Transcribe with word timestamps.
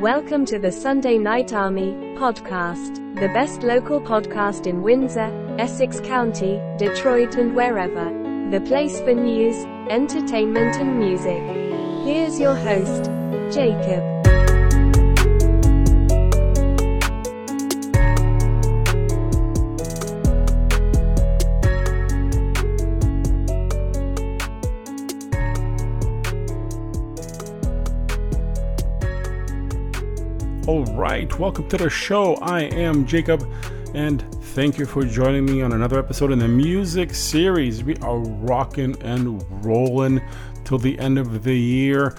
Welcome 0.00 0.44
to 0.46 0.58
the 0.58 0.70
Sunday 0.70 1.16
Night 1.16 1.54
Army 1.54 1.94
podcast, 2.18 2.96
the 3.14 3.28
best 3.28 3.62
local 3.62 3.98
podcast 3.98 4.66
in 4.66 4.82
Windsor, 4.82 5.32
Essex 5.58 6.00
County, 6.00 6.60
Detroit, 6.76 7.36
and 7.36 7.56
wherever. 7.56 8.04
The 8.50 8.60
place 8.60 9.00
for 9.00 9.14
news, 9.14 9.64
entertainment, 9.88 10.76
and 10.76 10.98
music. 10.98 11.42
Here's 12.04 12.38
your 12.38 12.54
host, 12.54 13.04
Jacob. 13.50 14.15
All 30.66 30.84
right, 30.86 31.32
welcome 31.38 31.68
to 31.68 31.76
the 31.76 31.88
show. 31.88 32.34
I 32.42 32.62
am 32.62 33.06
Jacob, 33.06 33.48
and 33.94 34.20
thank 34.46 34.78
you 34.78 34.84
for 34.84 35.04
joining 35.04 35.44
me 35.44 35.62
on 35.62 35.72
another 35.72 35.96
episode 35.96 36.32
in 36.32 36.40
the 36.40 36.48
music 36.48 37.14
series. 37.14 37.84
We 37.84 37.94
are 37.98 38.18
rocking 38.18 39.00
and 39.00 39.64
rolling 39.64 40.20
till 40.64 40.78
the 40.78 40.98
end 40.98 41.18
of 41.18 41.44
the 41.44 41.56
year. 41.56 42.16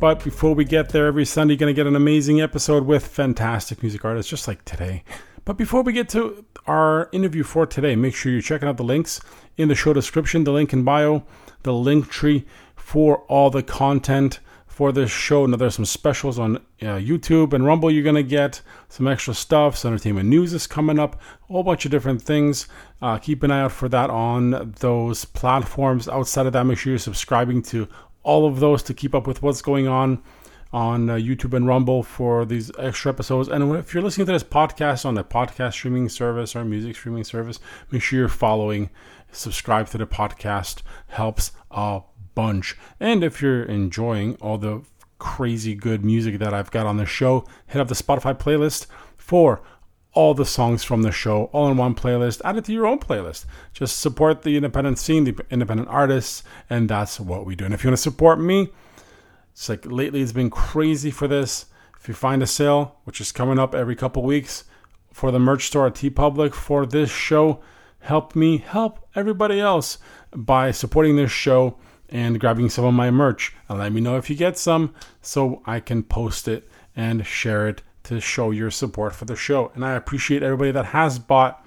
But 0.00 0.24
before 0.24 0.54
we 0.54 0.64
get 0.64 0.88
there, 0.88 1.08
every 1.08 1.26
Sunday, 1.26 1.52
you're 1.52 1.58
going 1.58 1.74
to 1.74 1.78
get 1.78 1.86
an 1.86 1.94
amazing 1.94 2.40
episode 2.40 2.86
with 2.86 3.06
fantastic 3.06 3.82
music 3.82 4.02
artists, 4.02 4.30
just 4.30 4.48
like 4.48 4.64
today. 4.64 5.04
But 5.44 5.58
before 5.58 5.82
we 5.82 5.92
get 5.92 6.08
to 6.10 6.42
our 6.66 7.10
interview 7.12 7.42
for 7.42 7.66
today, 7.66 7.96
make 7.96 8.14
sure 8.14 8.32
you're 8.32 8.40
checking 8.40 8.66
out 8.66 8.78
the 8.78 8.82
links 8.82 9.20
in 9.58 9.68
the 9.68 9.74
show 9.74 9.92
description, 9.92 10.44
the 10.44 10.52
link 10.52 10.72
in 10.72 10.84
bio, 10.84 11.26
the 11.64 11.74
link 11.74 12.08
tree 12.08 12.46
for 12.76 13.18
all 13.24 13.50
the 13.50 13.62
content 13.62 14.40
for 14.80 14.92
this 14.92 15.10
show. 15.10 15.44
Now, 15.44 15.58
there's 15.58 15.74
some 15.74 15.84
specials 15.84 16.38
on 16.38 16.56
uh, 16.56 16.96
YouTube 16.96 17.52
and 17.52 17.66
Rumble. 17.66 17.90
You're 17.90 18.02
going 18.02 18.14
to 18.14 18.22
get 18.22 18.62
some 18.88 19.06
extra 19.06 19.34
stuff. 19.34 19.76
Some 19.76 19.92
entertainment 19.92 20.30
news 20.30 20.54
is 20.54 20.66
coming 20.66 20.98
up, 20.98 21.20
a 21.50 21.52
whole 21.52 21.62
bunch 21.62 21.84
of 21.84 21.90
different 21.90 22.22
things. 22.22 22.66
Uh, 23.02 23.18
keep 23.18 23.42
an 23.42 23.50
eye 23.50 23.60
out 23.60 23.72
for 23.72 23.90
that 23.90 24.08
on 24.08 24.72
those 24.80 25.26
platforms. 25.26 26.08
Outside 26.08 26.46
of 26.46 26.54
that, 26.54 26.64
make 26.64 26.78
sure 26.78 26.92
you're 26.92 26.98
subscribing 26.98 27.60
to 27.64 27.88
all 28.22 28.46
of 28.46 28.58
those 28.60 28.82
to 28.84 28.94
keep 28.94 29.14
up 29.14 29.26
with 29.26 29.42
what's 29.42 29.60
going 29.60 29.86
on 29.86 30.22
on 30.72 31.10
uh, 31.10 31.16
YouTube 31.16 31.52
and 31.52 31.66
Rumble 31.66 32.02
for 32.02 32.46
these 32.46 32.70
extra 32.78 33.12
episodes. 33.12 33.50
And 33.50 33.76
if 33.76 33.92
you're 33.92 34.02
listening 34.02 34.28
to 34.28 34.32
this 34.32 34.42
podcast 34.42 35.04
on 35.04 35.18
a 35.18 35.22
podcast 35.22 35.74
streaming 35.74 36.08
service 36.08 36.56
or 36.56 36.64
music 36.64 36.96
streaming 36.96 37.24
service, 37.24 37.60
make 37.90 38.00
sure 38.00 38.18
you're 38.18 38.28
following, 38.30 38.88
subscribe 39.30 39.88
to 39.88 39.98
the 39.98 40.06
podcast. 40.06 40.80
Helps 41.08 41.52
a 41.70 42.00
bunch. 42.34 42.76
And 42.98 43.22
if 43.22 43.40
you're 43.42 43.62
enjoying 43.62 44.36
all 44.36 44.58
the 44.58 44.82
crazy 45.18 45.74
good 45.74 46.04
music 46.04 46.38
that 46.38 46.54
I've 46.54 46.70
got 46.70 46.86
on 46.86 46.96
the 46.96 47.06
show, 47.06 47.46
hit 47.66 47.80
up 47.80 47.88
the 47.88 47.94
Spotify 47.94 48.38
playlist 48.38 48.86
for 49.16 49.62
all 50.12 50.34
the 50.34 50.44
songs 50.44 50.82
from 50.82 51.02
the 51.02 51.12
show 51.12 51.44
all 51.52 51.70
in 51.70 51.76
one 51.76 51.94
playlist. 51.94 52.40
Add 52.44 52.56
it 52.56 52.64
to 52.64 52.72
your 52.72 52.86
own 52.86 52.98
playlist. 52.98 53.44
Just 53.72 54.00
support 54.00 54.42
the 54.42 54.56
independent 54.56 54.98
scene, 54.98 55.24
the 55.24 55.38
independent 55.50 55.88
artists, 55.88 56.42
and 56.68 56.88
that's 56.88 57.20
what 57.20 57.46
we 57.46 57.54
do. 57.54 57.64
And 57.64 57.74
if 57.74 57.84
you 57.84 57.90
want 57.90 57.98
to 57.98 58.02
support 58.02 58.40
me, 58.40 58.70
it's 59.52 59.68
like 59.68 59.86
lately 59.86 60.20
it's 60.20 60.32
been 60.32 60.50
crazy 60.50 61.10
for 61.10 61.28
this. 61.28 61.66
If 62.00 62.08
you 62.08 62.14
find 62.14 62.42
a 62.42 62.46
sale, 62.46 62.96
which 63.04 63.20
is 63.20 63.30
coming 63.30 63.58
up 63.58 63.74
every 63.74 63.94
couple 63.94 64.22
weeks 64.22 64.64
for 65.12 65.30
the 65.30 65.38
merch 65.38 65.66
store 65.66 65.86
at 65.86 65.94
TeePublic 65.94 66.54
for 66.54 66.86
this 66.86 67.10
show, 67.10 67.60
help 68.00 68.34
me 68.34 68.58
help 68.58 69.06
everybody 69.14 69.60
else 69.60 69.98
by 70.34 70.70
supporting 70.70 71.16
this 71.16 71.30
show 71.30 71.76
and 72.10 72.40
grabbing 72.40 72.68
some 72.68 72.84
of 72.84 72.94
my 72.94 73.10
merch 73.10 73.54
and 73.68 73.78
let 73.78 73.92
me 73.92 74.00
know 74.00 74.16
if 74.16 74.28
you 74.28 74.36
get 74.36 74.58
some 74.58 74.94
so 75.22 75.62
I 75.66 75.80
can 75.80 76.02
post 76.02 76.48
it 76.48 76.68
and 76.96 77.26
share 77.26 77.68
it 77.68 77.82
to 78.04 78.20
show 78.20 78.50
your 78.50 78.70
support 78.70 79.14
for 79.14 79.24
the 79.24 79.36
show. 79.36 79.70
And 79.74 79.84
I 79.84 79.92
appreciate 79.92 80.42
everybody 80.42 80.72
that 80.72 80.86
has 80.86 81.18
bought 81.18 81.64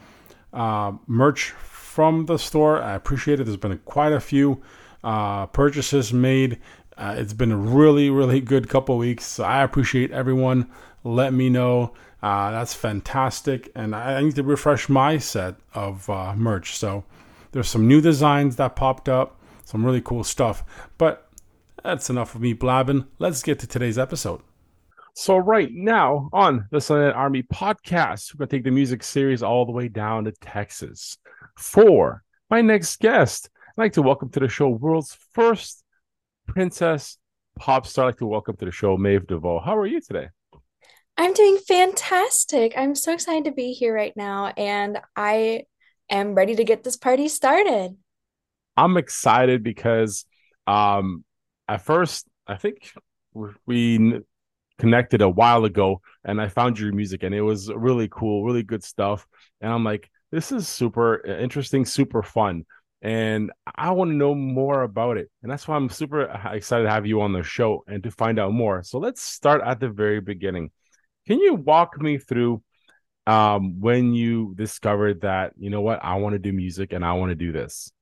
uh, 0.51 0.93
merch 1.07 1.51
from 1.51 2.25
the 2.25 2.37
store. 2.37 2.81
I 2.81 2.93
appreciate 2.93 3.39
it. 3.39 3.45
There's 3.45 3.57
been 3.57 3.77
quite 3.79 4.13
a 4.13 4.19
few 4.19 4.61
uh, 5.03 5.45
purchases 5.47 6.11
made. 6.11 6.59
Uh, 6.97 7.15
it's 7.17 7.33
been 7.33 7.51
a 7.51 7.57
really, 7.57 8.09
really 8.09 8.39
good 8.39 8.69
couple 8.69 8.97
weeks. 8.97 9.25
So 9.25 9.43
I 9.43 9.63
appreciate 9.63 10.11
everyone. 10.11 10.69
Let 11.03 11.33
me 11.33 11.49
know. 11.49 11.93
Uh, 12.21 12.51
that's 12.51 12.73
fantastic. 12.73 13.71
And 13.75 13.95
I, 13.95 14.13
I, 14.13 14.21
need 14.21 14.35
to 14.35 14.43
refresh 14.43 14.87
my 14.87 15.17
set 15.17 15.55
of 15.73 16.09
uh, 16.09 16.33
merch. 16.35 16.77
So 16.77 17.03
there's 17.51 17.67
some 17.67 17.87
new 17.87 17.99
designs 17.99 18.55
that 18.55 18.75
popped 18.75 19.09
up. 19.09 19.39
Some 19.65 19.85
really 19.85 20.01
cool 20.01 20.23
stuff. 20.23 20.63
But 20.97 21.29
that's 21.83 22.09
enough 22.09 22.35
of 22.35 22.41
me 22.41 22.53
blabbing. 22.53 23.05
Let's 23.19 23.43
get 23.43 23.59
to 23.59 23.67
today's 23.67 23.97
episode. 23.97 24.41
So, 25.15 25.37
right 25.37 25.69
now 25.71 26.29
on 26.33 26.67
the 26.71 26.81
Sunday 26.81 27.11
Army 27.11 27.43
podcast, 27.43 28.33
we're 28.33 28.39
going 28.39 28.49
to 28.49 28.55
take 28.57 28.63
the 28.63 28.71
music 28.71 29.03
series 29.03 29.43
all 29.43 29.65
the 29.65 29.71
way 29.71 29.87
down 29.87 30.25
to 30.25 30.31
Texas. 30.31 31.17
For 31.55 32.23
my 32.49 32.61
next 32.61 32.99
guest, 32.99 33.49
I'd 33.69 33.81
like 33.81 33.93
to 33.93 34.01
welcome 34.01 34.29
to 34.29 34.39
the 34.39 34.47
show 34.47 34.69
world's 34.69 35.15
first 35.33 35.83
princess 36.47 37.17
pop 37.59 37.85
star. 37.85 38.05
I'd 38.05 38.07
like 38.07 38.17
to 38.17 38.25
welcome 38.25 38.55
to 38.57 38.65
the 38.65 38.71
show 38.71 38.97
Maeve 38.97 39.27
DeVoe. 39.27 39.59
How 39.59 39.77
are 39.77 39.85
you 39.85 40.01
today? 40.01 40.29
I'm 41.15 41.33
doing 41.33 41.57
fantastic. 41.57 42.73
I'm 42.75 42.95
so 42.95 43.13
excited 43.13 43.45
to 43.45 43.51
be 43.51 43.73
here 43.73 43.93
right 43.93 44.13
now, 44.15 44.51
and 44.57 44.99
I 45.15 45.65
am 46.09 46.33
ready 46.33 46.55
to 46.55 46.63
get 46.63 46.83
this 46.83 46.97
party 46.97 47.27
started. 47.27 47.95
I'm 48.75 48.97
excited 48.97 49.63
because 49.63 50.25
um, 50.67 51.23
at 51.67 51.81
first 51.81 52.27
I 52.47 52.57
think 52.57 52.91
we 53.65 54.21
connected 54.77 55.21
a 55.21 55.29
while 55.29 55.65
ago 55.65 56.01
and 56.23 56.41
I 56.41 56.47
found 56.47 56.79
your 56.79 56.91
music 56.93 57.23
and 57.23 57.33
it 57.33 57.41
was 57.41 57.71
really 57.73 58.09
cool, 58.11 58.43
really 58.43 58.63
good 58.63 58.83
stuff. 58.83 59.25
And 59.61 59.71
I'm 59.71 59.83
like, 59.83 60.09
this 60.31 60.51
is 60.51 60.67
super 60.67 61.23
uh, 61.27 61.37
interesting, 61.37 61.85
super 61.85 62.23
fun. 62.23 62.65
And 63.01 63.51
I 63.75 63.91
want 63.91 64.11
to 64.11 64.15
know 64.15 64.33
more 64.33 64.83
about 64.83 65.17
it. 65.17 65.29
And 65.41 65.51
that's 65.51 65.67
why 65.67 65.75
I'm 65.75 65.89
super 65.89 66.23
excited 66.51 66.83
to 66.83 66.89
have 66.89 67.05
you 67.05 67.21
on 67.21 67.33
the 67.33 67.43
show 67.43 67.83
and 67.87 68.01
to 68.03 68.11
find 68.11 68.39
out 68.39 68.53
more. 68.53 68.83
So 68.83 68.97
let's 68.97 69.21
start 69.21 69.61
at 69.63 69.79
the 69.79 69.89
very 69.89 70.21
beginning. 70.21 70.71
Can 71.27 71.39
you 71.39 71.53
walk 71.53 72.01
me 72.01 72.17
through 72.17 72.63
um, 73.25 73.79
when 73.79 74.13
you 74.13 74.53
discovered 74.55 75.21
that, 75.21 75.53
you 75.57 75.69
know 75.69 75.81
what, 75.81 76.03
I 76.03 76.15
want 76.15 76.33
to 76.33 76.39
do 76.39 76.51
music 76.51 76.91
and 76.91 77.05
I 77.05 77.13
want 77.13 77.29
to 77.29 77.35
do 77.35 77.53
this? 77.53 77.92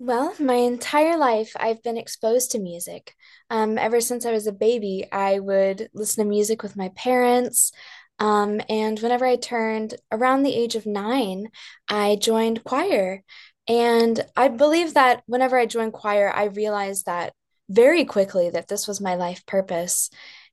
Well, 0.00 0.34
my 0.38 0.54
entire 0.54 1.16
life, 1.16 1.52
I've 1.58 1.82
been 1.82 1.96
exposed 1.96 2.52
to 2.52 2.60
music. 2.60 3.14
Um, 3.50 3.78
ever 3.78 4.00
since 4.00 4.24
I 4.24 4.32
was 4.32 4.46
a 4.46 4.52
baby, 4.52 5.06
I 5.10 5.40
would 5.40 5.88
listen 5.92 6.24
to 6.24 6.28
music 6.28 6.62
with 6.62 6.76
my 6.76 6.90
parents. 6.90 7.72
Um, 8.20 8.60
and 8.68 8.98
whenever 9.00 9.26
I 9.26 9.36
turned 9.36 9.94
around 10.12 10.42
the 10.42 10.54
age 10.54 10.76
of 10.76 10.86
nine, 10.86 11.48
I 11.88 12.16
joined 12.16 12.62
choir. 12.64 13.22
And 13.66 14.24
I 14.36 14.48
believe 14.48 14.94
that 14.94 15.22
whenever 15.26 15.58
I 15.58 15.66
joined 15.66 15.92
choir, 15.92 16.32
I 16.32 16.44
realized 16.44 17.06
that 17.06 17.32
very 17.68 18.04
quickly 18.04 18.50
that 18.50 18.68
this 18.68 18.86
was 18.86 19.00
my 19.00 19.16
life 19.16 19.44
purpose. 19.46 20.10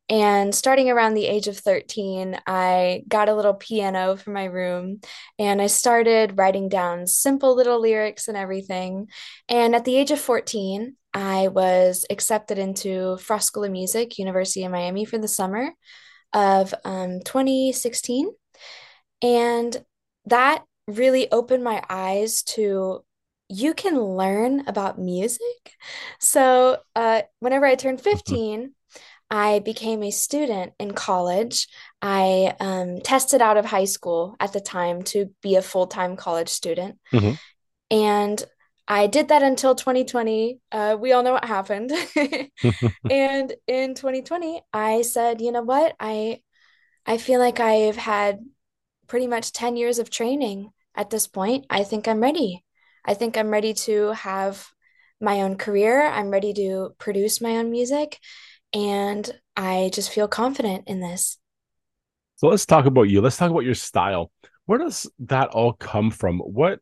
And 0.07 0.53
starting 0.53 0.89
around 0.89 1.15
the 1.15 1.25
age 1.25 1.47
of 1.47 1.57
13, 1.57 2.37
I 2.45 3.03
got 3.07 3.27
a 3.27 3.33
little 3.33 3.55
piano 3.55 4.15
for 4.15 4.29
my 4.31 4.45
room 4.45 5.01
and 5.39 5.59
I 5.59 5.67
started 5.67 6.37
writing 6.37 6.69
down 6.69 7.07
simple 7.07 7.55
little 7.55 7.81
lyrics 7.81 8.27
and 8.27 8.37
everything. 8.37 9.07
And 9.49 9.75
at 9.75 9.83
the 9.83 9.95
age 9.95 10.11
of 10.11 10.19
14, 10.19 10.95
I 11.13 11.47
was 11.47 12.05
accepted 12.09 12.59
into 12.59 13.17
Frost 13.17 13.47
School 13.47 13.63
of 13.63 13.71
Music, 13.71 14.19
University 14.19 14.63
of 14.63 14.71
Miami, 14.71 15.05
for 15.05 15.17
the 15.17 15.27
summer 15.27 15.71
of 16.33 16.73
um, 16.83 17.21
2016. 17.21 18.29
And 19.23 19.83
that 20.25 20.63
really 20.87 21.31
opened 21.31 21.63
my 21.63 21.81
eyes 21.89 22.43
to 22.43 23.03
you 23.47 23.73
can 23.73 23.99
learn 23.99 24.63
about 24.67 24.99
music. 24.99 25.39
So, 26.19 26.77
uh, 26.95 27.21
whenever 27.39 27.65
I 27.65 27.75
turned 27.75 27.99
mm-hmm. 27.99 28.09
15, 28.09 28.73
I 29.29 29.59
became 29.59 30.03
a 30.03 30.11
student 30.11 30.73
in 30.79 30.93
college. 30.93 31.67
I 32.01 32.55
um, 32.59 32.99
tested 33.01 33.41
out 33.41 33.57
of 33.57 33.65
high 33.65 33.85
school 33.85 34.35
at 34.39 34.53
the 34.53 34.61
time 34.61 35.01
to 35.03 35.31
be 35.41 35.55
a 35.55 35.61
full 35.61 35.87
time 35.87 36.15
college 36.15 36.49
student. 36.49 36.99
Mm-hmm. 37.11 37.33
And 37.91 38.43
I 38.87 39.07
did 39.07 39.29
that 39.29 39.41
until 39.41 39.73
2020. 39.73 40.59
Uh, 40.71 40.97
we 40.99 41.11
all 41.11 41.23
know 41.23 41.33
what 41.33 41.45
happened. 41.45 41.91
and 43.09 43.53
in 43.67 43.95
2020, 43.95 44.61
I 44.71 45.01
said, 45.01 45.41
you 45.41 45.51
know 45.51 45.63
what? 45.63 45.95
I 45.99 46.41
I 47.05 47.17
feel 47.17 47.39
like 47.39 47.59
I've 47.59 47.97
had 47.97 48.39
pretty 49.07 49.27
much 49.27 49.51
10 49.51 49.75
years 49.77 49.99
of 49.99 50.09
training 50.09 50.71
at 50.95 51.09
this 51.09 51.27
point. 51.27 51.65
I 51.69 51.83
think 51.83 52.07
I'm 52.07 52.19
ready. 52.19 52.63
I 53.03 53.13
think 53.13 53.37
I'm 53.37 53.49
ready 53.49 53.73
to 53.73 54.11
have 54.13 54.67
my 55.21 55.41
own 55.41 55.57
career. 55.57 56.03
I'm 56.03 56.29
ready 56.29 56.53
to 56.53 56.95
produce 56.97 57.41
my 57.41 57.57
own 57.57 57.71
music 57.71 58.19
and 58.75 59.31
I 59.55 59.89
just 59.93 60.11
feel 60.11 60.27
confident 60.27 60.83
in 60.87 60.99
this. 60.99 61.37
So 62.35 62.47
let's 62.47 62.65
talk 62.65 62.85
about 62.85 63.03
you. 63.03 63.21
Let's 63.21 63.37
talk 63.37 63.49
about 63.49 63.63
your 63.63 63.73
style. 63.73 64.31
Where 64.65 64.77
does 64.77 65.09
that 65.19 65.49
all 65.49 65.73
come 65.73 66.11
from? 66.11 66.39
What 66.39 66.81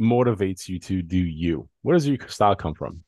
motivates 0.00 0.68
you 0.68 0.78
to 0.78 1.02
do 1.02 1.18
you? 1.18 1.68
Where 1.82 1.94
does 1.94 2.06
your 2.06 2.18
style 2.28 2.54
come 2.54 2.74
from? 2.74 3.02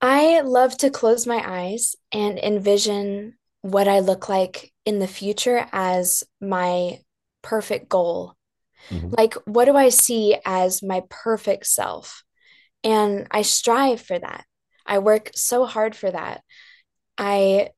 I 0.00 0.40
love 0.40 0.76
to 0.78 0.90
close 0.90 1.26
my 1.26 1.42
eyes 1.44 1.96
and 2.12 2.38
envision 2.38 3.36
what 3.60 3.86
I 3.86 4.00
look 4.00 4.28
like 4.28 4.72
in 4.86 4.98
the 4.98 5.06
future 5.06 5.66
as 5.72 6.24
my 6.40 7.00
perfect 7.42 7.88
goal. 7.88 8.34
Mm-hmm. 8.88 9.14
Like, 9.16 9.34
what 9.46 9.66
do 9.66 9.76
I 9.76 9.90
see 9.90 10.36
as 10.44 10.82
my 10.82 11.02
perfect 11.10 11.66
self? 11.66 12.22
And 12.82 13.26
I 13.30 13.42
strive 13.42 14.00
for 14.00 14.18
that. 14.18 14.44
I 14.86 14.98
work 14.98 15.30
so 15.34 15.66
hard 15.66 15.94
for 15.96 16.10
that. 16.10 16.42
I 17.18 17.70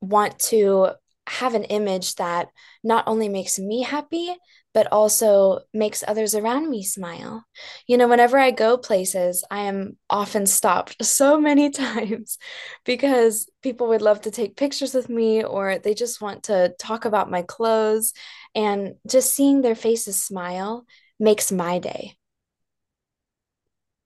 want 0.00 0.38
to 0.38 0.90
have 1.28 1.54
an 1.54 1.64
image 1.64 2.16
that 2.16 2.48
not 2.82 3.04
only 3.06 3.28
makes 3.28 3.58
me 3.58 3.82
happy, 3.82 4.34
but 4.72 4.88
also 4.92 5.60
makes 5.74 6.04
others 6.06 6.34
around 6.34 6.70
me 6.70 6.82
smile. 6.82 7.44
You 7.86 7.96
know, 7.96 8.08
whenever 8.08 8.38
I 8.38 8.50
go 8.50 8.76
places, 8.76 9.44
I 9.50 9.60
am 9.62 9.96
often 10.08 10.46
stopped 10.46 10.96
so 11.04 11.40
many 11.40 11.70
times 11.70 12.38
because 12.84 13.48
people 13.62 13.88
would 13.88 14.02
love 14.02 14.22
to 14.22 14.30
take 14.30 14.56
pictures 14.56 14.94
with 14.94 15.08
me 15.08 15.44
or 15.44 15.78
they 15.78 15.94
just 15.94 16.20
want 16.20 16.44
to 16.44 16.74
talk 16.78 17.04
about 17.04 17.30
my 17.30 17.42
clothes. 17.42 18.12
And 18.54 18.94
just 19.08 19.34
seeing 19.34 19.62
their 19.62 19.76
faces 19.76 20.22
smile 20.22 20.84
makes 21.18 21.52
my 21.52 21.78
day. 21.78 22.16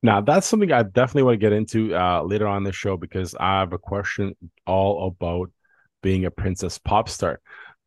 Now, 0.05 0.21
that's 0.21 0.47
something 0.47 0.71
I 0.71 0.83
definitely 0.83 1.23
want 1.23 1.35
to 1.37 1.39
get 1.39 1.55
into 1.55 1.97
uh, 1.97 2.23
later 2.25 2.47
on 2.47 2.63
the 2.63 2.73
show 2.73 2.99
because 2.99 3.35
I 3.35 3.61
have 3.61 3.73
a 3.73 3.79
question 3.79 4.37
all 4.67 5.07
about 5.07 5.51
being 6.03 6.27
a 6.27 6.31
princess 6.31 6.77
pop 6.77 7.09
star. 7.09 7.41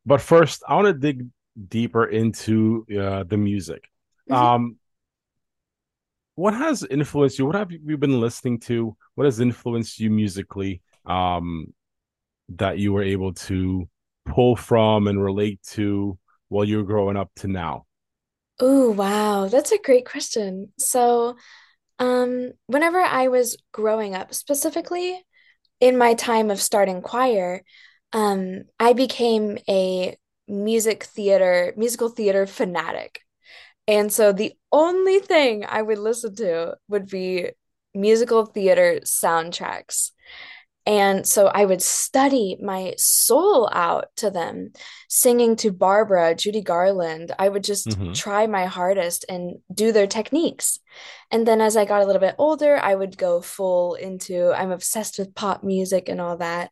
But 0.04 0.20
first, 0.20 0.64
I 0.68 0.74
want 0.74 0.88
to 0.88 0.94
dig 0.94 1.28
deeper 1.70 2.08
into 2.08 2.88
uh, 2.90 3.24
the 3.24 3.38
music. 3.38 3.84
Mm-hmm. 4.32 4.34
Um, 4.34 4.76
what 6.34 6.56
has 6.56 6.84
influenced 6.90 7.38
you? 7.38 7.46
What 7.46 7.54
have 7.54 7.72
you 7.72 7.98
been 7.98 8.20
listening 8.20 8.62
to? 8.62 8.98
What 9.14 9.26
has 9.26 9.40
influenced 9.40 10.00
you 10.00 10.10
musically 10.10 10.82
um, 11.06 11.72
that 12.50 12.80
you 12.80 12.94
were 12.94 13.04
able 13.04 13.36
to 13.46 13.88
pull 14.26 14.56
from 14.56 15.08
and 15.08 15.24
relate 15.24 15.62
to 15.74 16.18
while 16.50 16.66
you 16.66 16.78
were 16.78 16.84
growing 16.84 17.16
up 17.16 17.30
to 17.36 17.48
now? 17.48 17.86
Oh, 18.60 18.90
wow. 18.90 19.50
That's 19.50 19.72
a 19.72 19.78
great 19.78 20.10
question. 20.10 20.74
So, 20.80 21.36
um, 22.00 22.52
whenever 22.68 23.00
I 23.00 23.28
was 23.28 23.58
growing 23.72 24.16
up, 24.16 24.34
specifically 24.34 25.26
in 25.80 25.98
my 25.98 26.14
time 26.14 26.50
of 26.52 26.62
starting 26.62 27.02
choir, 27.02 27.64
um, 28.14 28.64
I 28.80 28.94
became 28.94 29.58
a 29.68 30.18
music 30.48 31.04
theater, 31.04 31.74
musical 31.76 32.10
theater 32.10 32.46
fanatic. 32.48 33.22
And 33.88 34.12
so 34.12 34.32
the 34.32 34.54
only 34.72 35.20
thing 35.20 35.66
I 35.68 35.82
would 35.82 35.98
listen 35.98 36.36
to 36.36 36.76
would 36.90 37.08
be 37.08 37.52
musical 37.94 38.46
theater 38.46 39.00
soundtracks. 39.04 40.12
And 40.88 41.28
so 41.28 41.48
I 41.48 41.66
would 41.66 41.82
study 41.82 42.58
my 42.62 42.94
soul 42.98 43.70
out 43.74 44.06
to 44.16 44.32
them, 44.32 44.72
singing 45.10 45.58
to 45.58 45.74
Barbra, 45.74 46.34
Judy 46.34 46.62
Garland. 46.62 47.34
I 47.38 47.50
would 47.50 47.66
just 47.66 47.88
mm-hmm. 47.88 48.14
try 48.14 48.48
my 48.48 48.68
hardest 48.68 49.26
and 49.28 49.58
do 49.72 49.92
their 49.92 50.08
techniques. 50.08 50.80
And 51.30 51.46
then 51.46 51.60
as 51.60 51.76
I 51.76 51.84
got 51.84 52.04
a 52.04 52.06
little 52.06 52.22
bit 52.22 52.36
older, 52.38 52.78
I 52.78 52.96
would 52.96 53.18
go 53.18 53.42
full 53.42 53.96
into 53.96 54.54
I'm 54.54 54.72
obsessed 54.72 55.20
with 55.20 55.36
pop 55.36 55.62
music 55.62 56.08
and 56.08 56.22
all 56.22 56.38
that. 56.38 56.72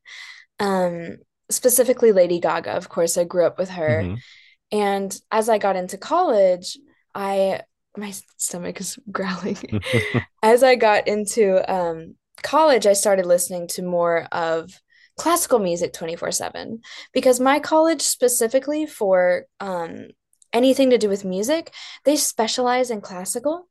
Um, 0.62 1.18
specifically 1.52 2.14
Lady 2.14 2.40
Gaga. 2.40 2.72
Of 2.72 2.88
course, 2.88 3.18
I 3.18 3.26
grew 3.26 3.46
up 3.46 3.60
with 3.60 3.72
her. 3.72 4.02
Mm-hmm. 4.02 4.16
And 4.72 5.20
as 5.30 5.50
I 5.50 5.58
got 5.58 5.76
into 5.76 5.98
college, 5.98 6.78
I 7.14 7.64
my 7.98 8.14
stomach 8.38 8.80
is 8.80 8.98
growling. 9.12 9.82
as 10.42 10.64
I 10.64 10.76
got 10.76 11.10
into 11.10 11.70
um, 11.70 12.16
college, 12.44 12.86
I 12.86 12.94
started 12.94 13.26
listening 13.26 13.68
to 13.70 13.82
more 13.82 14.28
of 14.32 14.72
classical 15.18 15.60
music 15.60 15.94
24 15.94 16.32
7 16.32 16.82
because 17.14 17.40
my 17.40 17.60
college 17.60 18.02
specifically 18.02 18.86
for 18.86 19.46
um, 19.60 20.08
anything 20.52 20.90
to 20.90 20.98
do 20.98 21.08
with 21.08 21.24
music 21.24 21.74
they 22.04 22.18
specialize 22.18 22.92
in 22.92 23.00
classical 23.00 23.66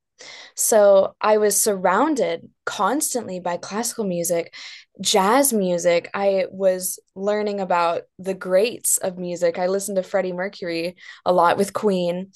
so 0.55 1.15
I 1.21 1.39
was 1.39 1.63
surrounded 1.63 2.49
constantly 2.65 3.41
by 3.41 3.57
classical 3.57 4.05
music, 4.05 4.55
jazz 5.01 5.53
music. 5.53 6.11
I 6.15 6.47
was 6.51 6.99
learning 7.15 7.61
about 7.61 8.03
the 8.19 8.35
greats 8.35 8.99
of 8.99 9.19
music. 9.19 9.59
I 9.59 9.67
listened 9.67 9.97
to 9.97 10.03
Freddie 10.03 10.33
Mercury 10.33 10.97
a 11.25 11.33
lot 11.33 11.57
with 11.57 11.73
Queen. 11.73 12.31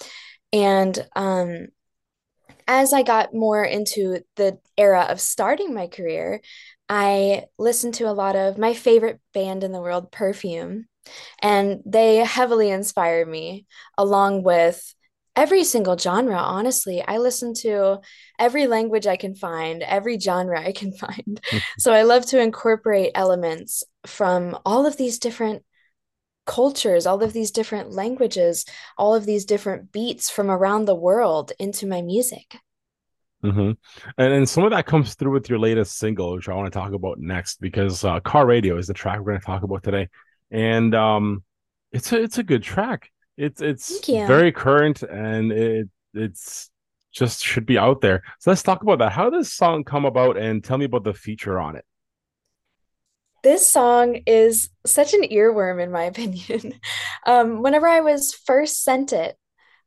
And 0.53 1.07
um, 1.15 1.69
as 2.69 2.93
I 2.93 3.03
got 3.03 3.35
more 3.35 3.65
into 3.65 4.21
the 4.37 4.59
era 4.77 5.07
of 5.09 5.21
starting 5.21 5.75
my 5.75 5.89
career, 5.89 6.43
I 6.89 7.47
listened 7.59 7.95
to 7.95 8.05
a 8.05 8.13
lot 8.13 8.37
of 8.37 8.59
my 8.59 8.75
favorite 8.75 9.21
band 9.35 9.65
in 9.65 9.73
the 9.73 9.81
world, 9.81 10.13
Perfume. 10.13 10.87
And 11.43 11.81
they 11.87 12.17
heavily 12.17 12.71
inspired 12.71 13.27
me, 13.27 13.67
along 13.97 14.43
with 14.43 14.95
every 15.39 15.63
single 15.63 15.97
genre 15.97 16.37
honestly 16.37 17.01
i 17.07 17.17
listen 17.17 17.55
to 17.55 18.01
every 18.41 18.67
language 18.67 19.07
i 19.07 19.17
can 19.17 19.37
find 19.37 19.85
every 19.85 20.19
genre 20.19 20.61
i 20.61 20.73
can 20.73 20.93
find 21.05 21.41
so 21.79 21.93
i 21.93 22.03
love 22.03 22.27
to 22.27 22.41
incorporate 22.43 23.13
elements 23.15 23.85
from 24.05 24.59
all 24.67 24.85
of 24.85 24.97
these 24.97 25.21
different 25.21 25.63
cultures 26.49 27.07
all 27.07 27.23
of 27.23 27.33
these 27.33 27.53
different 27.53 27.93
languages 27.93 28.65
all 28.97 29.15
of 29.15 29.25
these 29.25 29.45
different 29.45 29.93
beats 29.93 30.29
from 30.29 30.51
around 30.51 30.87
the 30.87 30.95
world 30.95 31.53
into 31.61 31.87
my 31.87 32.03
music 32.03 32.57
mm-hmm. 33.45 33.71
and, 34.19 34.33
and 34.33 34.49
some 34.49 34.65
of 34.65 34.71
that 34.71 34.87
comes 34.87 35.15
through 35.15 35.33
with 35.33 35.49
your 35.49 35.59
latest 35.61 35.99
single 35.99 36.33
which 36.35 36.49
i 36.49 36.55
want 36.55 36.67
to 36.67 36.77
talk 36.77 36.93
about 36.93 37.19
next 37.19 37.61
because 37.61 38.05
uh, 38.05 38.19
car 38.21 38.47
radio 38.47 38.77
is 38.77 38.89
the 38.89 38.95
track 38.95 39.19
we're 39.19 39.33
going 39.33 39.41
to 39.41 39.47
talk 39.47 39.63
about 39.63 39.83
today 39.83 40.09
and 40.51 40.95
um, 40.95 41.45
it's 41.93 42.11
a 42.13 42.21
it's 42.21 42.39
a 42.39 42.43
good 42.43 42.63
track 42.63 43.11
it's 43.37 43.61
it's 43.61 44.09
very 44.09 44.51
current 44.51 45.03
and 45.03 45.53
it 45.53 45.89
it's 46.15 46.71
just 47.13 47.45
should 47.45 47.67
be 47.67 47.79
out 47.79 48.01
there. 48.01 48.23
So 48.39 48.51
let's 48.51 48.63
talk 48.63 48.83
about 48.83 48.99
that. 49.01 49.13
How 49.13 49.31
does 49.31 49.47
this 49.47 49.55
song 49.55 49.85
come 49.85 50.05
about 50.05 50.37
and 50.37 50.63
tell 50.63 50.79
me 50.79 50.85
about 50.85 51.05
the 51.05 51.15
feature 51.15 51.59
on 51.59 51.77
it? 51.77 51.85
This 53.43 53.67
song 53.67 54.21
is 54.27 54.71
such 54.87 55.15
an 55.15 55.23
earworm 55.23 55.83
in 55.83 55.91
my 55.91 56.05
opinion. 56.13 56.75
um, 57.27 57.63
whenever 57.63 57.87
I 57.87 58.01
was 58.01 58.33
first 58.33 58.83
sent 58.83 59.13
it, 59.13 59.37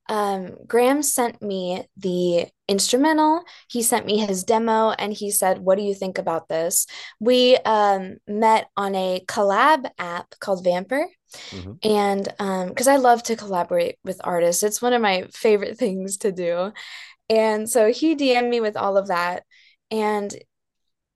um, 0.10 0.58
Graham 0.68 1.04
sent 1.04 1.42
me 1.42 1.86
the 1.96 2.48
instrumental. 2.68 3.44
He 3.70 3.82
sent 3.82 4.06
me 4.06 4.18
his 4.18 4.44
demo 4.44 4.90
and 4.92 5.14
he 5.14 5.32
said, 5.32 5.60
What 5.60 5.78
do 5.78 5.84
you 5.84 5.94
think 5.94 6.18
about 6.18 6.50
this? 6.50 6.86
We 7.20 7.56
um, 7.58 8.18
met 8.28 8.68
on 8.76 8.94
a 8.96 9.24
collab 9.28 9.90
app 9.98 10.36
called 10.40 10.66
Vampr. 10.66 11.06
Mm-hmm. 11.52 11.74
And 11.84 12.24
because 12.70 12.88
um, 12.88 12.94
I 12.94 12.98
love 12.98 13.24
to 13.24 13.38
collaborate 13.38 13.96
with 14.04 14.20
artists, 14.24 14.64
it's 14.64 14.82
one 14.82 14.94
of 14.94 15.02
my 15.02 15.28
favorite 15.32 15.78
things 15.80 16.18
to 16.18 16.32
do. 16.32 16.74
And 17.30 17.70
so 17.70 17.92
he 17.92 18.16
DM'd 18.16 18.50
me 18.50 18.60
with 18.60 18.76
all 18.76 18.98
of 18.98 19.08
that. 19.08 19.44
And 19.90 20.34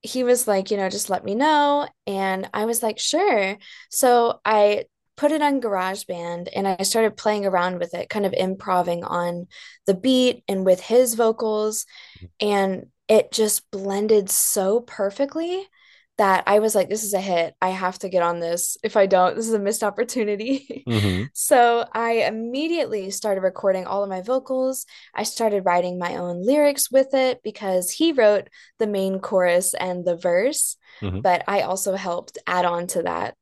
he 0.06 0.24
was 0.24 0.46
like, 0.46 0.70
you 0.70 0.76
know, 0.76 0.88
just 0.88 1.10
let 1.10 1.24
me 1.24 1.34
know. 1.34 1.88
And 2.06 2.48
I 2.54 2.64
was 2.64 2.82
like, 2.82 2.98
sure. 2.98 3.56
So 3.90 4.40
I 4.44 4.84
put 5.16 5.32
it 5.32 5.42
on 5.42 5.60
GarageBand 5.60 6.48
and 6.54 6.68
I 6.68 6.82
started 6.82 7.16
playing 7.16 7.46
around 7.46 7.78
with 7.78 7.94
it, 7.94 8.08
kind 8.08 8.26
of 8.26 8.34
improving 8.34 9.02
on 9.02 9.46
the 9.86 9.94
beat 9.94 10.44
and 10.48 10.64
with 10.64 10.80
his 10.80 11.14
vocals. 11.14 11.86
Mm-hmm. 12.18 12.48
And 12.48 12.86
it 13.08 13.32
just 13.32 13.70
blended 13.70 14.30
so 14.30 14.80
perfectly 14.80 15.66
that 16.18 16.44
I 16.46 16.60
was 16.60 16.74
like, 16.74 16.88
this 16.88 17.04
is 17.04 17.12
a 17.12 17.20
hit. 17.20 17.54
I 17.60 17.68
have 17.68 17.98
to 17.98 18.08
get 18.08 18.22
on 18.22 18.40
this. 18.40 18.78
If 18.82 18.96
I 18.96 19.06
don't, 19.06 19.36
this 19.36 19.48
is 19.48 19.54
a 19.54 19.58
missed 19.58 19.84
opportunity. 19.84 20.84
Mm-hmm. 20.86 21.24
so 21.34 21.86
I 21.92 22.24
immediately 22.24 23.10
started 23.10 23.42
recording 23.42 23.86
all 23.86 24.02
of 24.02 24.08
my 24.08 24.22
vocals. 24.22 24.86
I 25.14 25.24
started 25.24 25.66
writing 25.66 25.98
my 25.98 26.16
own 26.16 26.44
lyrics 26.44 26.90
with 26.90 27.12
it 27.12 27.42
because 27.42 27.90
he 27.90 28.12
wrote 28.12 28.48
the 28.78 28.86
main 28.86 29.20
chorus 29.20 29.74
and 29.74 30.04
the 30.04 30.16
verse, 30.16 30.76
mm-hmm. 31.00 31.20
but 31.20 31.44
I 31.46 31.62
also 31.62 31.96
helped 31.96 32.38
add 32.46 32.64
on 32.64 32.86
to 32.88 33.02
that. 33.02 33.36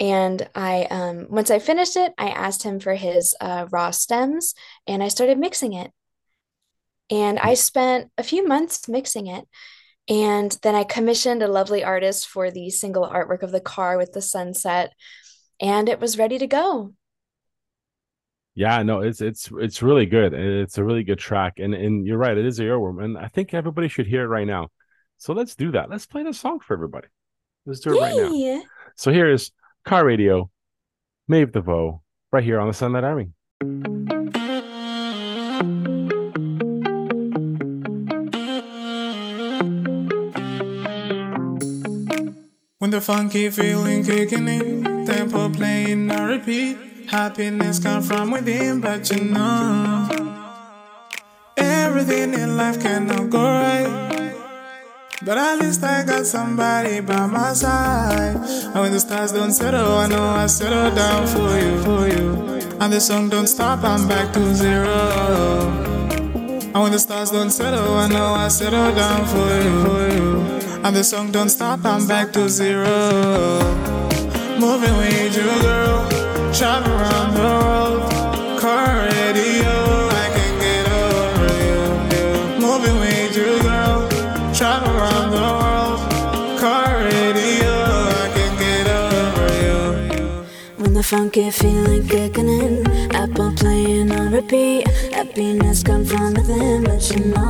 And 0.00 0.48
I, 0.54 0.84
um, 0.84 1.26
once 1.28 1.50
I 1.50 1.58
finished 1.58 1.96
it, 1.96 2.12
I 2.16 2.28
asked 2.28 2.62
him 2.62 2.80
for 2.80 2.94
his 2.94 3.34
uh, 3.40 3.66
raw 3.70 3.90
stems 3.90 4.54
and 4.86 5.02
I 5.02 5.08
started 5.08 5.38
mixing 5.38 5.72
it. 5.72 5.90
And 7.10 7.38
I 7.38 7.54
spent 7.54 8.10
a 8.16 8.22
few 8.22 8.46
months 8.46 8.88
mixing 8.88 9.26
it. 9.26 9.46
And 10.08 10.56
then 10.62 10.74
I 10.74 10.84
commissioned 10.84 11.42
a 11.42 11.48
lovely 11.48 11.84
artist 11.84 12.28
for 12.28 12.50
the 12.50 12.70
single 12.70 13.06
artwork 13.06 13.42
of 13.42 13.50
the 13.52 13.60
car 13.60 13.98
with 13.98 14.12
the 14.12 14.22
sunset, 14.22 14.92
and 15.60 15.88
it 15.88 16.00
was 16.00 16.18
ready 16.18 16.38
to 16.38 16.46
go. 16.46 16.94
Yeah, 18.54 18.82
no, 18.82 19.02
it's 19.02 19.20
it's 19.20 19.50
it's 19.60 19.82
really 19.82 20.06
good. 20.06 20.34
It's 20.34 20.78
a 20.78 20.84
really 20.84 21.04
good 21.04 21.18
track, 21.18 21.58
and 21.58 21.74
and 21.74 22.06
you're 22.06 22.18
right, 22.18 22.36
it 22.36 22.44
is 22.44 22.58
a 22.58 22.64
earworm, 22.64 23.04
and 23.04 23.16
I 23.16 23.28
think 23.28 23.54
everybody 23.54 23.88
should 23.88 24.06
hear 24.06 24.24
it 24.24 24.28
right 24.28 24.46
now. 24.46 24.68
So 25.18 25.32
let's 25.32 25.54
do 25.54 25.72
that. 25.72 25.90
Let's 25.90 26.06
play 26.06 26.22
the 26.22 26.32
song 26.32 26.60
for 26.60 26.74
everybody. 26.74 27.08
Let's 27.66 27.80
do 27.80 27.90
it 27.90 28.00
Yay. 28.00 28.20
right 28.20 28.32
now. 28.32 28.62
So 28.96 29.12
here 29.12 29.30
is 29.30 29.52
Car 29.84 30.04
Radio, 30.04 30.50
Maeve 31.28 31.52
DeVoe, 31.52 32.02
right 32.32 32.42
here 32.42 32.58
on 32.58 32.66
the 32.66 32.74
Sunlight 32.74 33.04
Army. 33.04 34.17
When 42.88 42.92
the 42.92 43.02
funky 43.02 43.50
feeling 43.50 44.02
kicking 44.02 44.48
in, 44.48 45.10
Apple 45.10 45.50
playing 45.50 46.10
on 46.10 46.26
repeat. 46.26 46.78
Happiness 47.10 47.78
come 47.78 48.02
from 48.02 48.30
within, 48.30 48.80
but 48.80 49.10
you 49.10 49.24
know 49.24 50.08
everything 51.54 52.32
in 52.32 52.56
life 52.56 52.80
cannot 52.80 53.28
go 53.28 53.42
right. 53.44 54.32
But 55.22 55.36
at 55.36 55.58
least 55.60 55.84
I 55.84 56.02
got 56.02 56.24
somebody 56.24 57.00
by 57.00 57.26
my 57.26 57.52
side. 57.52 58.36
And 58.36 58.80
when 58.80 58.92
the 58.92 59.00
stars 59.00 59.32
don't 59.32 59.52
settle, 59.52 59.98
I 59.98 60.06
know 60.08 60.24
I 60.24 60.46
settle 60.46 60.90
down 60.94 61.26
for 61.26 61.58
you, 61.60 61.82
for 61.82 62.08
you. 62.08 62.78
And 62.80 62.90
the 62.90 63.02
song 63.02 63.28
don't 63.28 63.48
stop, 63.48 63.84
I'm 63.84 64.08
back 64.08 64.32
to 64.32 64.54
zero. 64.54 65.58
And 66.72 66.82
when 66.82 66.92
the 66.92 66.98
stars 66.98 67.32
don't 67.32 67.50
settle, 67.50 67.98
I 67.98 68.08
know 68.08 68.32
I 68.32 68.48
settle 68.48 68.94
down 68.94 69.26
for 69.26 69.48
you, 69.62 69.84
for 69.84 70.08
you. 70.16 70.67
And 70.84 70.94
the 70.94 71.02
song 71.02 71.32
don't 71.32 71.48
stop, 71.48 71.84
I'm 71.84 72.06
back 72.06 72.32
to 72.34 72.48
zero. 72.48 72.86
Moving 74.58 74.96
with 74.96 75.36
you, 75.36 75.50
girl. 75.60 76.08
Travel 76.52 76.92
around 76.92 77.34
the 77.34 77.42
world. 77.42 78.10
Car 78.60 79.04
radio, 79.06 79.74
I 80.22 80.26
can 80.36 80.52
get 80.66 80.86
over 81.04 81.50
you. 81.66 81.80
Moving 82.64 82.98
with 83.00 83.36
you, 83.36 83.60
girl. 83.62 84.08
Travel 84.54 84.90
around 84.96 85.30
the 85.36 85.44
world. 85.60 86.00
Car 86.60 87.04
radio, 87.04 87.74
I 88.22 88.26
can 88.36 88.52
get 88.64 88.86
over 88.88 89.48
you. 89.64 90.46
When 90.76 90.94
the 90.94 91.02
funky 91.02 91.50
feeling 91.50 92.06
kicking 92.08 92.48
in, 92.48 92.86
Apple 93.14 93.52
playing 93.56 94.12
on 94.12 94.32
repeat. 94.32 94.88
Happiness 95.12 95.82
come 95.82 96.04
from 96.04 96.34
within, 96.34 96.84
but 96.84 97.02
you 97.10 97.24
know 97.34 97.47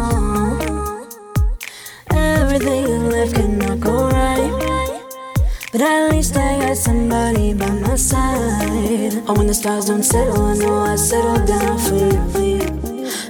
But 5.78 5.86
at 5.86 6.10
least 6.10 6.36
I 6.36 6.58
got 6.58 6.76
somebody 6.76 7.54
by 7.54 7.70
my 7.70 7.94
side. 7.94 9.22
Oh, 9.28 9.34
when 9.36 9.46
the 9.46 9.54
stars 9.54 9.84
don't 9.84 10.02
settle, 10.02 10.42
I 10.42 10.54
know 10.56 10.74
I 10.74 10.96
settle 10.96 11.46
down 11.46 11.78
for 11.78 11.94
you. 12.40 12.58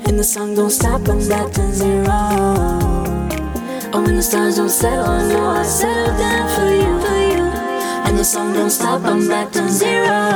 And 0.07 0.19
the 0.19 0.25
sun 0.25 0.55
don't 0.55 0.71
stop, 0.71 1.07
I'm 1.11 1.29
back 1.29 1.53
to 1.53 1.73
zero. 1.75 2.09
Oh, 3.93 4.03
when 4.03 4.17
the 4.17 4.23
stars 4.23 4.57
don't 4.57 4.71
settle, 4.71 5.05
I 5.05 5.29
know 5.29 5.47
I 5.47 5.63
settle 5.63 6.17
down 6.17 6.49
for 6.57 6.71
you. 6.73 6.89
And 8.09 8.19
the 8.19 8.25
sun 8.25 8.55
don't 8.55 8.71
stop, 8.71 9.05
I'm 9.05 9.29
back 9.29 9.53
to 9.53 9.69
zero. 9.69 10.31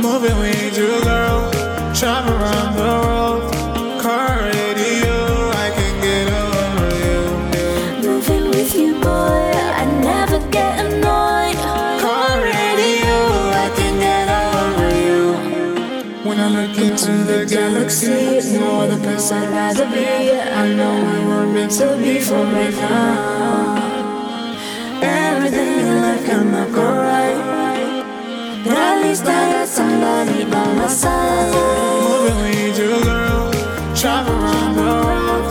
Moving 0.00 0.38
with 0.38 0.78
you, 0.78 1.02
girl. 1.02 1.50
Travel 1.92 2.32
around 2.34 2.76
galaxy, 17.46 18.58
no 18.58 18.80
other 18.80 18.98
place 18.98 19.32
I'd 19.32 19.48
rather 19.48 19.86
be. 19.86 20.00
Yeah, 20.00 20.62
I 20.62 20.74
know 20.74 20.94
we 21.10 21.18
were 21.28 21.46
meant 21.46 21.72
to 21.72 21.96
be 21.96 22.20
for 22.20 22.44
right 22.44 22.74
now. 22.74 23.80
Everything 25.02 25.78
in 25.80 26.02
life 26.02 26.24
cannot 26.26 26.72
go 26.72 26.82
right. 26.82 28.04
But 28.64 28.76
at 28.76 29.02
least 29.02 29.24
I 29.24 29.52
got 29.52 29.68
somebody 29.68 30.44
by 30.44 30.72
my 30.74 30.86
side. 30.88 31.52
Moving 32.02 32.38
with 32.42 32.78
you, 32.78 33.04
girl. 33.04 33.52
Travel 33.94 34.34
around 34.34 34.76
the 34.76 34.82
world. 34.82 35.49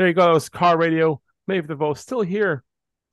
There 0.00 0.08
you 0.08 0.14
go. 0.14 0.24
That 0.24 0.32
was 0.32 0.48
Car 0.48 0.78
Radio. 0.78 1.20
Maeve 1.46 1.68
DeVoe 1.68 1.92
still 1.92 2.22
here. 2.22 2.64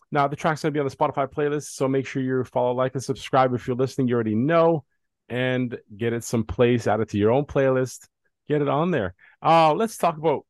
Now, 0.10 0.30
the 0.30 0.38
track's 0.38 0.62
going 0.62 0.72
to 0.72 0.74
be 0.74 0.80
on 0.80 0.88
the 0.88 0.96
Spotify 0.96 1.30
playlist, 1.30 1.74
so 1.74 1.90
make 1.90 2.08
sure 2.08 2.22
you 2.22 2.46
follow, 2.46 2.72
like, 2.72 2.94
and 2.94 3.04
subscribe 3.04 3.54
if 3.54 3.68
you're 3.68 3.76
listening. 3.76 4.08
You 4.08 4.16
already 4.16 4.36
know, 4.36 4.86
and 5.28 5.78
get 5.98 6.14
it 6.14 6.24
some 6.24 6.46
place, 6.46 6.88
add 6.88 7.02
it 7.02 7.10
to 7.10 7.18
your 7.18 7.32
own 7.32 7.44
playlist, 7.44 8.08
get 8.48 8.62
it 8.62 8.70
on 8.70 8.92
there. 8.92 9.16
Uh, 9.44 9.74
let's 9.74 9.98
talk 9.98 10.18
about 10.18 10.46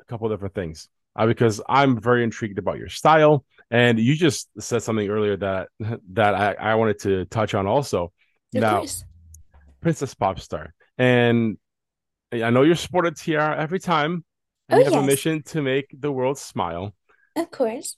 a 0.00 0.04
couple 0.06 0.30
different 0.30 0.54
things 0.54 0.88
uh, 1.16 1.26
because 1.26 1.60
I'm 1.68 2.00
very 2.00 2.24
intrigued 2.24 2.58
about 2.58 2.78
your 2.78 2.88
style, 2.88 3.44
and 3.70 3.98
you 3.98 4.14
just 4.14 4.48
said 4.58 4.82
something 4.82 5.06
earlier 5.06 5.36
that 5.36 5.68
that 6.14 6.34
I, 6.34 6.54
I 6.54 6.74
wanted 6.76 7.00
to 7.00 7.26
touch 7.26 7.52
on 7.52 7.66
also. 7.66 8.04
Of 8.54 8.62
now, 8.62 8.78
course. 8.78 9.04
Princess 9.82 10.14
Pop 10.14 10.40
Star, 10.40 10.72
and 10.96 11.58
I 12.32 12.48
know 12.48 12.62
you're 12.62 12.74
sported 12.74 13.18
tiara 13.18 13.60
every 13.60 13.80
time. 13.80 14.24
And 14.68 14.78
Oh, 14.78 14.84
you 14.84 14.84
have 14.84 15.02
a 15.02 15.06
mission 15.06 15.42
to 15.44 15.62
make 15.62 15.94
the 15.98 16.12
world 16.12 16.38
smile. 16.38 16.94
Of 17.36 17.50
course. 17.50 17.96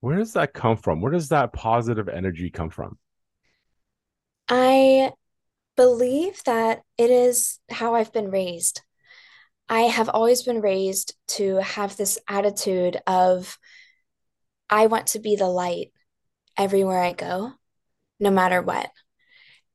Where 0.00 0.16
does 0.16 0.34
that 0.34 0.52
come 0.52 0.76
from? 0.76 1.00
Where 1.00 1.12
does 1.12 1.30
that 1.30 1.52
positive 1.52 2.08
energy 2.08 2.50
come 2.50 2.70
from? 2.70 2.98
I 4.48 5.12
believe 5.76 6.42
that 6.44 6.82
it 6.96 7.10
is 7.10 7.58
how 7.70 7.94
I've 7.94 8.12
been 8.12 8.30
raised. 8.30 8.82
I 9.68 9.80
have 9.82 10.08
always 10.08 10.42
been 10.42 10.60
raised 10.60 11.14
to 11.28 11.56
have 11.56 11.96
this 11.96 12.18
attitude 12.28 12.98
of 13.06 13.58
I 14.70 14.86
want 14.86 15.08
to 15.08 15.18
be 15.18 15.36
the 15.36 15.48
light 15.48 15.92
everywhere 16.56 17.02
I 17.02 17.12
go, 17.12 17.52
no 18.20 18.30
matter 18.30 18.62
what. 18.62 18.90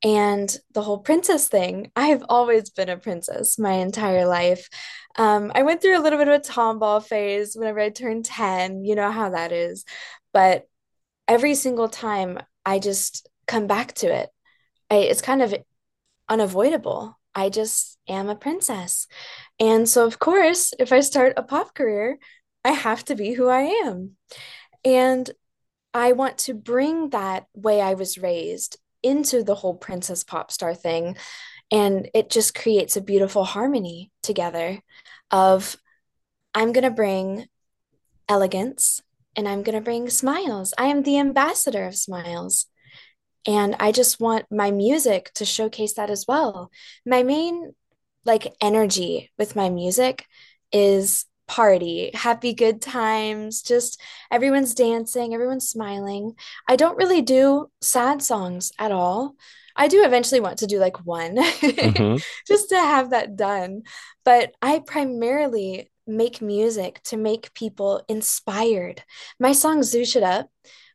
And 0.03 0.55
the 0.73 0.81
whole 0.81 0.99
princess 0.99 1.47
thing, 1.47 1.91
I've 1.95 2.23
always 2.27 2.69
been 2.69 2.89
a 2.89 2.97
princess 2.97 3.57
my 3.57 3.73
entire 3.73 4.25
life. 4.25 4.67
Um, 5.15 5.51
I 5.53 5.63
went 5.63 5.81
through 5.81 5.97
a 5.97 6.01
little 6.01 6.19
bit 6.19 6.27
of 6.27 6.33
a 6.33 6.43
tomboy 6.43 6.99
phase 6.99 7.55
whenever 7.55 7.79
I 7.79 7.89
turned 7.89 8.25
10. 8.25 8.83
You 8.83 8.95
know 8.95 9.11
how 9.11 9.29
that 9.29 9.51
is. 9.51 9.85
But 10.31 10.67
every 11.27 11.55
single 11.55 11.87
time, 11.87 12.39
I 12.65 12.79
just 12.79 13.29
come 13.47 13.67
back 13.67 13.93
to 13.95 14.07
it. 14.07 14.29
I, 14.89 14.95
it's 14.95 15.21
kind 15.21 15.41
of 15.41 15.53
unavoidable. 16.29 17.17
I 17.35 17.49
just 17.49 17.97
am 18.07 18.29
a 18.29 18.35
princess. 18.35 19.07
And 19.59 19.87
so, 19.87 20.05
of 20.05 20.19
course, 20.19 20.73
if 20.79 20.91
I 20.91 20.99
start 20.99 21.33
a 21.37 21.43
pop 21.43 21.73
career, 21.73 22.17
I 22.63 22.71
have 22.71 23.03
to 23.05 23.15
be 23.15 23.33
who 23.33 23.47
I 23.47 23.61
am. 23.85 24.11
And 24.85 25.29
I 25.93 26.13
want 26.13 26.39
to 26.39 26.53
bring 26.53 27.09
that 27.09 27.45
way 27.53 27.81
I 27.81 27.93
was 27.93 28.17
raised 28.17 28.77
into 29.01 29.43
the 29.43 29.55
whole 29.55 29.75
princess 29.75 30.23
pop 30.23 30.51
star 30.51 30.73
thing. 30.73 31.17
And 31.71 32.09
it 32.13 32.29
just 32.29 32.55
creates 32.55 32.95
a 32.95 33.01
beautiful 33.01 33.43
harmony 33.43 34.11
together 34.21 34.79
of 35.33 35.75
I'm 36.53 36.71
going 36.71 36.83
to 36.83 36.91
bring 36.91 37.47
elegance 38.29 39.01
and 39.35 39.49
I'm 39.49 39.63
going 39.63 39.75
to 39.75 39.81
bring 39.81 40.09
smiles. 40.09 40.73
I 40.77 40.85
am 40.85 41.03
the 41.03 41.17
ambassador 41.17 41.85
of 41.85 41.95
smiles. 41.95 42.67
And 43.45 43.75
I 43.79 43.91
just 43.91 44.21
want 44.21 44.45
my 44.49 44.71
music 44.71 45.31
to 45.35 45.43
showcase 45.43 45.95
that 45.95 46.09
as 46.09 46.25
well. 46.27 46.71
My 47.05 47.23
main 47.23 47.73
like 48.23 48.55
energy 48.61 49.31
with 49.37 49.55
my 49.55 49.69
music 49.69 50.25
is 50.71 51.25
party, 51.47 52.11
happy 52.13 52.53
good 52.53 52.81
times, 52.81 53.61
just 53.61 53.99
everyone's 54.31 54.73
dancing, 54.73 55.33
everyone's 55.33 55.69
smiling. 55.69 56.35
I 56.67 56.75
don't 56.75 56.97
really 56.97 57.21
do 57.21 57.69
sad 57.81 58.21
songs 58.21 58.71
at 58.79 58.91
all. 58.91 59.35
I 59.75 59.87
do 59.87 60.03
eventually 60.05 60.39
want 60.39 60.59
to 60.59 60.67
do 60.67 60.77
like 60.79 61.05
one 61.05 61.35
Mhm. 61.37 62.23
just 62.47 62.69
to 62.69 62.77
have 62.77 63.09
that 63.09 63.35
done. 63.35 63.83
But 64.23 64.53
I 64.61 64.79
primarily 64.79 65.91
make 66.05 66.41
music 66.41 67.01
to 67.05 67.17
make 67.17 67.53
people 67.53 68.03
inspired. 68.07 69.03
My 69.39 69.53
song 69.53 69.79
Zoosh 69.79 70.15
It 70.15 70.23
Up 70.23 70.49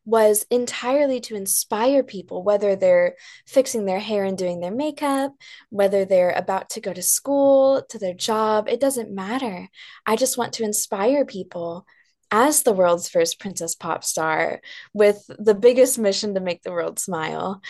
was 0.08 0.46
entirely 0.50 1.20
to 1.20 1.36
inspire 1.36 2.02
people, 2.02 2.42
whether 2.42 2.74
they're 2.74 3.14
fixing 3.46 3.84
their 3.84 3.98
hair 3.98 4.24
and 4.24 4.38
doing 4.38 4.58
their 4.58 4.72
makeup, 4.72 5.34
whether 5.68 6.06
they're 6.06 6.30
about 6.30 6.70
to 6.70 6.80
go 6.80 6.94
to 6.94 7.02
school, 7.02 7.82
to 7.90 7.98
their 7.98 8.14
job, 8.14 8.70
it 8.70 8.80
doesn't 8.80 9.14
matter. 9.14 9.68
I 10.06 10.16
just 10.16 10.38
want 10.38 10.54
to 10.54 10.64
inspire 10.64 11.26
people 11.26 11.86
as 12.30 12.62
the 12.62 12.72
world's 12.72 13.10
first 13.10 13.38
princess 13.38 13.74
pop 13.74 14.02
star 14.02 14.62
with 14.94 15.30
the 15.38 15.54
biggest 15.54 15.98
mission 15.98 16.32
to 16.34 16.40
make 16.40 16.62
the 16.62 16.72
world 16.72 16.98
smile. 16.98 17.60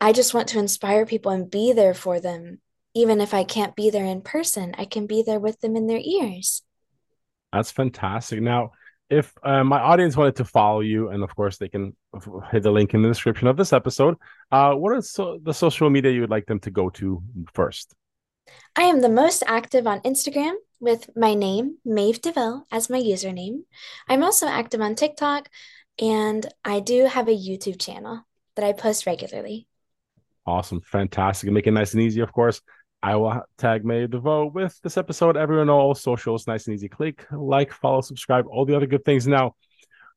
I 0.00 0.12
just 0.12 0.34
want 0.34 0.48
to 0.48 0.58
inspire 0.58 1.06
people 1.06 1.30
and 1.30 1.48
be 1.48 1.72
there 1.72 1.94
for 1.94 2.18
them. 2.18 2.58
Even 2.94 3.20
if 3.20 3.32
I 3.32 3.44
can't 3.44 3.76
be 3.76 3.90
there 3.90 4.04
in 4.04 4.22
person, 4.22 4.74
I 4.76 4.84
can 4.84 5.06
be 5.06 5.22
there 5.22 5.38
with 5.38 5.60
them 5.60 5.76
in 5.76 5.86
their 5.86 6.00
ears. 6.02 6.62
That's 7.52 7.70
fantastic. 7.70 8.40
Now, 8.40 8.72
if 9.10 9.32
uh, 9.42 9.64
my 9.64 9.80
audience 9.80 10.16
wanted 10.16 10.36
to 10.36 10.44
follow 10.44 10.80
you, 10.80 11.08
and 11.08 11.22
of 11.22 11.34
course 11.34 11.56
they 11.56 11.68
can 11.68 11.96
hit 12.50 12.62
the 12.62 12.70
link 12.70 12.94
in 12.94 13.02
the 13.02 13.08
description 13.08 13.48
of 13.48 13.56
this 13.56 13.72
episode, 13.72 14.16
uh, 14.52 14.74
what 14.74 14.96
is 14.96 15.10
so- 15.10 15.38
the 15.42 15.54
social 15.54 15.88
media 15.90 16.12
you 16.12 16.20
would 16.20 16.30
like 16.30 16.46
them 16.46 16.60
to 16.60 16.70
go 16.70 16.90
to 16.90 17.22
first? 17.52 17.94
I 18.76 18.82
am 18.82 19.00
the 19.00 19.08
most 19.08 19.42
active 19.46 19.86
on 19.86 20.00
Instagram 20.00 20.54
with 20.80 21.10
my 21.16 21.34
name, 21.34 21.78
Maeve 21.84 22.20
DeVoe, 22.20 22.64
as 22.70 22.88
my 22.88 23.00
username. 23.00 23.64
I'm 24.08 24.22
also 24.22 24.46
active 24.46 24.80
on 24.80 24.94
TikTok, 24.94 25.48
and 26.00 26.46
I 26.64 26.80
do 26.80 27.06
have 27.06 27.28
a 27.28 27.36
YouTube 27.36 27.80
channel 27.80 28.26
that 28.56 28.64
I 28.64 28.72
post 28.72 29.06
regularly. 29.06 29.66
Awesome. 30.46 30.80
Fantastic. 30.80 31.50
Make 31.50 31.66
it 31.66 31.72
nice 31.72 31.92
and 31.92 32.02
easy, 32.02 32.20
of 32.20 32.32
course. 32.32 32.62
I 33.02 33.16
will 33.16 33.42
tag 33.58 33.84
Maeve 33.84 34.10
DeVoe 34.10 34.46
with 34.46 34.78
this 34.82 34.96
episode. 34.96 35.36
Everyone 35.36 35.70
all 35.70 35.94
socials, 35.94 36.46
nice 36.46 36.66
and 36.66 36.74
easy. 36.74 36.88
Click, 36.88 37.26
like, 37.30 37.72
follow, 37.72 38.00
subscribe, 38.00 38.46
all 38.48 38.64
the 38.64 38.76
other 38.76 38.86
good 38.86 39.04
things. 39.04 39.26
Now, 39.26 39.54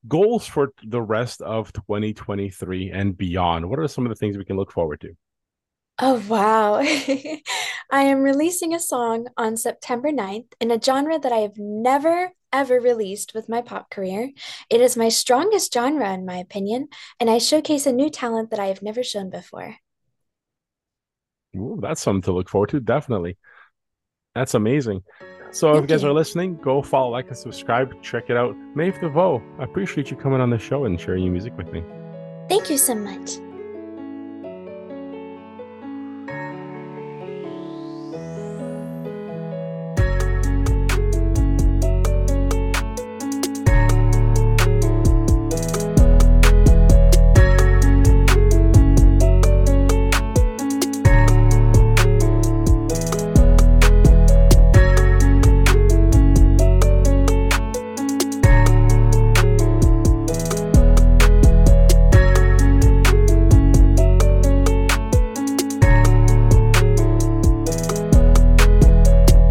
goals 0.07 0.47
for 0.47 0.73
the 0.83 1.01
rest 1.01 1.41
of 1.41 1.71
2023 1.73 2.91
and 2.91 3.15
beyond. 3.15 3.69
What 3.69 3.79
are 3.79 3.87
some 3.87 4.05
of 4.05 4.09
the 4.09 4.15
things 4.15 4.37
we 4.37 4.45
can 4.45 4.57
look 4.57 4.71
forward 4.71 5.01
to? 5.01 5.15
Oh, 5.99 6.23
wow. 6.27 6.75
I 7.91 8.03
am 8.03 8.23
releasing 8.23 8.73
a 8.73 8.79
song 8.79 9.27
on 9.37 9.57
September 9.57 10.09
9th 10.09 10.53
in 10.59 10.71
a 10.71 10.81
genre 10.81 11.19
that 11.19 11.31
I 11.31 11.39
have 11.39 11.57
never, 11.57 12.31
ever 12.51 12.79
released 12.79 13.35
with 13.35 13.47
my 13.47 13.61
pop 13.61 13.91
career. 13.91 14.31
It 14.71 14.81
is 14.81 14.97
my 14.97 15.09
strongest 15.09 15.71
genre, 15.71 16.11
in 16.13 16.25
my 16.25 16.37
opinion, 16.37 16.87
and 17.19 17.29
I 17.29 17.37
showcase 17.37 17.85
a 17.85 17.91
new 17.91 18.09
talent 18.09 18.49
that 18.49 18.59
I 18.59 18.67
have 18.67 18.81
never 18.81 19.03
shown 19.03 19.29
before. 19.29 19.75
Ooh, 21.55 21.79
that's 21.81 22.01
something 22.01 22.21
to 22.23 22.31
look 22.31 22.49
forward 22.49 22.69
to. 22.69 22.79
Definitely. 22.79 23.37
That's 24.35 24.53
amazing. 24.53 25.03
So 25.51 25.73
if 25.73 25.81
you 25.81 25.87
guys 25.87 26.03
you. 26.03 26.09
are 26.09 26.13
listening, 26.13 26.55
go 26.57 26.81
follow, 26.81 27.09
like, 27.09 27.27
and 27.27 27.37
subscribe. 27.37 28.01
Check 28.01 28.29
it 28.29 28.37
out. 28.37 28.55
Maeve 28.73 28.99
DeVoe, 29.01 29.43
I 29.59 29.63
appreciate 29.63 30.09
you 30.09 30.15
coming 30.15 30.39
on 30.39 30.49
the 30.49 30.57
show 30.57 30.85
and 30.85 30.99
sharing 30.99 31.23
your 31.23 31.33
music 31.33 31.57
with 31.57 31.71
me. 31.73 31.83
Thank 32.47 32.69
you 32.69 32.77
so 32.77 32.95
much. 32.95 33.31